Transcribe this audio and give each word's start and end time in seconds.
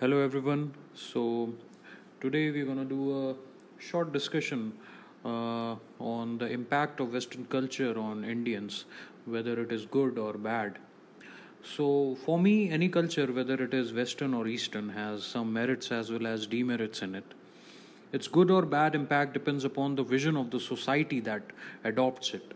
Hello, 0.00 0.18
everyone. 0.24 0.72
So, 0.94 1.52
today 2.22 2.50
we're 2.50 2.64
going 2.64 2.78
to 2.78 2.86
do 2.86 3.28
a 3.28 3.34
short 3.78 4.14
discussion 4.14 4.72
uh, 5.26 5.74
on 5.98 6.38
the 6.38 6.46
impact 6.50 7.00
of 7.00 7.12
Western 7.12 7.44
culture 7.44 7.98
on 7.98 8.24
Indians, 8.24 8.86
whether 9.26 9.60
it 9.60 9.70
is 9.70 9.84
good 9.84 10.16
or 10.16 10.32
bad. 10.32 10.78
So, 11.62 12.16
for 12.24 12.38
me, 12.38 12.70
any 12.70 12.88
culture, 12.88 13.30
whether 13.30 13.62
it 13.62 13.74
is 13.74 13.92
Western 13.92 14.32
or 14.32 14.46
Eastern, 14.46 14.88
has 14.88 15.22
some 15.22 15.52
merits 15.52 15.92
as 15.92 16.10
well 16.10 16.26
as 16.26 16.46
demerits 16.46 17.02
in 17.02 17.14
it. 17.14 17.34
Its 18.10 18.26
good 18.26 18.50
or 18.50 18.62
bad 18.62 18.94
impact 18.94 19.34
depends 19.34 19.66
upon 19.66 19.96
the 19.96 20.02
vision 20.02 20.34
of 20.34 20.50
the 20.50 20.60
society 20.60 21.20
that 21.20 21.42
adopts 21.84 22.32
it. 22.32 22.52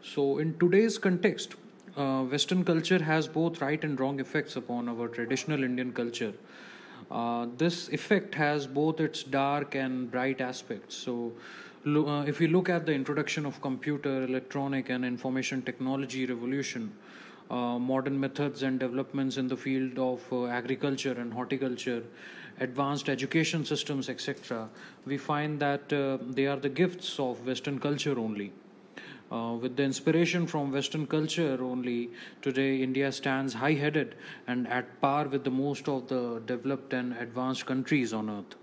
So, 0.00 0.38
in 0.38 0.56
today's 0.60 0.96
context, 0.96 1.56
uh, 1.96 2.22
Western 2.22 2.64
culture 2.64 3.02
has 3.02 3.28
both 3.28 3.60
right 3.60 3.82
and 3.84 3.98
wrong 4.00 4.20
effects 4.20 4.56
upon 4.56 4.88
our 4.88 5.08
traditional 5.08 5.62
Indian 5.62 5.92
culture. 5.92 6.32
Uh, 7.10 7.46
this 7.58 7.88
effect 7.90 8.34
has 8.34 8.66
both 8.66 9.00
its 9.00 9.22
dark 9.22 9.74
and 9.74 10.10
bright 10.10 10.40
aspects. 10.40 10.94
So, 10.96 11.32
lo- 11.84 12.06
uh, 12.08 12.24
if 12.24 12.40
you 12.40 12.48
look 12.48 12.68
at 12.68 12.86
the 12.86 12.94
introduction 12.94 13.44
of 13.44 13.60
computer, 13.60 14.24
electronic, 14.24 14.88
and 14.88 15.04
information 15.04 15.62
technology 15.62 16.24
revolution, 16.26 16.92
uh, 17.50 17.78
modern 17.78 18.18
methods 18.18 18.62
and 18.62 18.80
developments 18.80 19.36
in 19.36 19.46
the 19.48 19.56
field 19.56 19.98
of 19.98 20.20
uh, 20.32 20.46
agriculture 20.46 21.12
and 21.12 21.32
horticulture, 21.34 22.02
advanced 22.60 23.08
education 23.10 23.64
systems, 23.64 24.08
etc., 24.08 24.68
we 25.04 25.18
find 25.18 25.60
that 25.60 25.92
uh, 25.92 26.16
they 26.30 26.46
are 26.46 26.56
the 26.56 26.68
gifts 26.68 27.18
of 27.18 27.46
Western 27.46 27.78
culture 27.78 28.18
only. 28.18 28.52
Uh, 29.32 29.54
with 29.54 29.76
the 29.76 29.82
inspiration 29.82 30.46
from 30.46 30.70
Western 30.70 31.06
culture 31.06 31.56
only, 31.62 32.10
today 32.42 32.82
India 32.82 33.10
stands 33.10 33.54
high 33.54 33.72
headed 33.72 34.14
and 34.46 34.68
at 34.68 35.00
par 35.00 35.26
with 35.26 35.42
the 35.42 35.50
most 35.50 35.88
of 35.88 36.06
the 36.08 36.42
developed 36.44 36.92
and 36.92 37.14
advanced 37.14 37.64
countries 37.64 38.12
on 38.12 38.28
earth. 38.28 38.56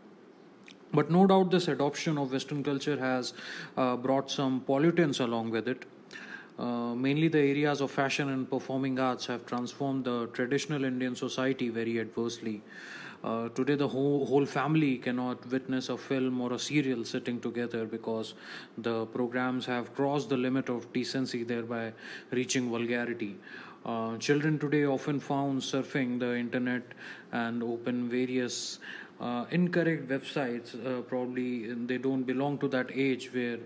But 0.93 1.09
no 1.09 1.25
doubt, 1.25 1.49
this 1.49 1.67
adoption 1.67 2.19
of 2.19 2.31
Western 2.31 2.63
culture 2.63 2.97
has 2.99 3.33
uh, 3.77 3.95
brought 3.95 4.29
some 4.29 4.61
pollutants 4.61 5.19
along 5.19 5.49
with 5.49 5.67
it. 5.67 5.85
Uh, 6.59 6.93
mainly, 6.93 7.29
the 7.29 7.39
areas 7.39 7.81
of 7.81 7.89
fashion 7.89 8.29
and 8.29 8.47
performing 8.47 8.99
arts 8.99 9.25
have 9.25 9.45
transformed 9.47 10.05
the 10.05 10.27
traditional 10.33 10.83
Indian 10.83 11.15
society 11.15 11.69
very 11.69 11.99
adversely. 11.99 12.61
Uh, 13.21 13.49
today, 13.49 13.75
the 13.75 13.87
whole, 13.87 14.25
whole 14.25 14.45
family 14.45 14.97
cannot 14.97 15.45
witness 15.51 15.89
a 15.89 15.97
film 15.97 16.39
or 16.39 16.53
a 16.53 16.59
serial 16.59 17.03
sitting 17.03 17.39
together 17.39 17.85
because 17.85 18.33
the 18.77 19.05
programs 19.07 19.65
have 19.65 19.93
crossed 19.93 20.29
the 20.29 20.37
limit 20.37 20.69
of 20.69 20.91
decency, 20.93 21.43
thereby 21.43 21.91
reaching 22.31 22.69
vulgarity. 22.69 23.35
Uh, 23.85 24.17
children 24.17 24.57
today 24.59 24.85
often 24.85 25.19
found 25.19 25.61
surfing 25.61 26.19
the 26.19 26.35
internet 26.35 26.83
and 27.31 27.63
open 27.63 28.09
various 28.09 28.79
uh, 29.19 29.45
incorrect 29.51 30.07
websites. 30.07 30.73
Uh, 30.85 31.01
probably 31.01 31.73
they 31.73 31.97
don't 31.97 32.23
belong 32.23 32.57
to 32.59 32.67
that 32.69 32.89
age 32.93 33.31
where 33.33 33.59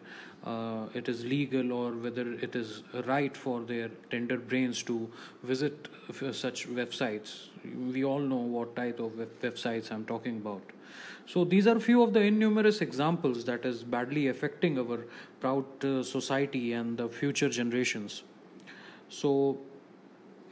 uh, 0.46 0.88
it 0.94 1.08
is 1.08 1.23
legal 1.23 1.72
or 1.72 1.92
whether 1.92 2.34
it 2.34 2.56
is 2.56 2.84
right 3.06 3.36
for 3.36 3.62
their 3.62 3.90
tender 4.09 4.38
brains 4.38 4.84
to 4.84 5.09
visit 5.44 5.88
f- 6.09 6.36
such 6.36 6.68
websites. 6.68 7.48
We 7.92 8.04
all 8.04 8.20
know 8.20 8.44
what 8.58 8.76
type 8.76 9.00
of 9.00 9.18
web- 9.18 9.40
websites 9.42 9.92
I'm 9.92 10.06
talking 10.06 10.38
about. 10.38 10.62
So 11.26 11.46
these 11.46 11.66
are 11.68 11.80
few 11.80 12.02
of 12.04 12.14
the 12.14 12.20
innumerous 12.22 12.81
examples 12.81 13.46
that 13.46 13.66
is 13.66 13.84
badly 13.84 14.28
affecting 14.28 14.78
our 14.78 15.06
proud 15.40 15.86
uh, 15.86 16.04
society 16.04 16.74
and 16.74 16.98
the 16.98 17.08
future 17.08 17.50
generations. 17.50 18.24
So 19.09 19.59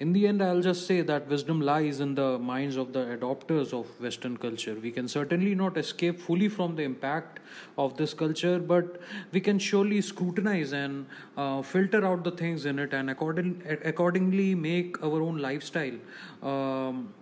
in 0.02 0.14
the 0.14 0.28
end, 0.28 0.42
I'll 0.42 0.62
just 0.62 0.88
say 0.88 1.02
that 1.02 1.28
wisdom 1.28 1.62
lies 1.62 2.00
in 2.00 2.16
the 2.16 2.40
minds 2.40 2.76
of 2.76 2.92
the 2.92 3.02
adopters 3.16 3.72
of 3.72 3.86
Western 4.02 4.36
culture. 4.36 4.74
We 4.74 4.90
can 4.90 5.08
certainly 5.08 5.54
not 5.54 5.78
escape 5.78 6.20
fully 6.20 6.48
from 6.50 6.76
the 6.76 6.82
impact 6.82 7.40
of 7.78 7.98
this 7.98 8.16
culture, 8.16 8.58
but 8.58 9.00
we 9.32 9.40
can 9.40 9.60
surely 9.60 10.02
scrutinize 10.02 10.74
and 10.74 11.06
uh, 11.38 11.62
filter 11.62 12.04
out 12.04 12.24
the 12.24 12.32
things 12.32 12.66
in 12.66 12.80
it 12.80 12.96
and 12.96 13.12
according, 13.12 13.62
accordingly 13.86 14.56
make 14.56 15.04
our 15.04 15.22
own 15.22 15.38
lifestyle 15.38 16.00
um, 16.42 17.14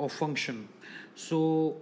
of 0.00 0.10
function. 0.10 0.68
So, 1.14 1.76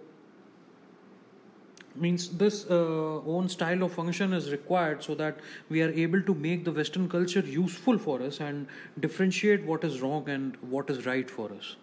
means 1.97 2.28
this 2.30 2.66
uh, 2.70 3.20
own 3.26 3.48
style 3.48 3.82
of 3.82 3.92
function 3.92 4.32
is 4.32 4.50
required 4.50 5.03
so 5.03 5.14
that 5.14 5.38
we 5.69 5.82
are 5.82 5.91
able 5.91 6.22
to 6.22 6.34
make 6.34 6.64
the 6.64 6.72
western 6.72 7.08
culture 7.08 7.41
useful 7.41 7.98
for 7.98 8.22
us 8.22 8.41
and 8.41 8.66
differentiate 9.00 9.64
what 9.64 9.84
is 9.84 10.00
wrong 10.00 10.28
and 10.28 10.56
what 10.60 10.91
is 10.91 11.06
right 11.06 11.31
for 11.31 11.52
us. 11.52 11.76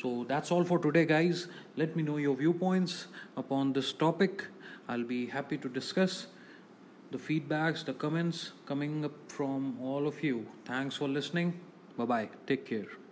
So 0.00 0.24
that's 0.28 0.50
all 0.50 0.64
for 0.64 0.78
today 0.78 1.04
guys. 1.04 1.48
Let 1.76 1.96
me 1.96 2.02
know 2.02 2.16
your 2.16 2.36
viewpoints 2.36 3.06
upon 3.36 3.72
this 3.72 3.92
topic. 3.92 4.44
I'll 4.88 5.04
be 5.04 5.26
happy 5.26 5.56
to 5.58 5.68
discuss 5.68 6.26
the 7.10 7.18
feedbacks 7.18 7.84
the 7.84 7.92
comments 7.92 8.52
coming 8.66 9.04
up 9.04 9.12
from 9.28 9.78
all 9.80 10.06
of 10.06 10.22
you. 10.22 10.46
Thanks 10.64 10.96
for 10.96 11.08
listening. 11.08 11.60
Bye 11.96 12.04
bye 12.04 12.28
take 12.46 12.66
care 12.66 13.03